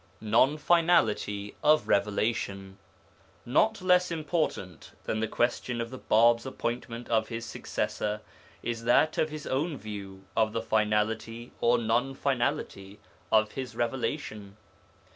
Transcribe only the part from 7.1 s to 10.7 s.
his successor is that of his own view of the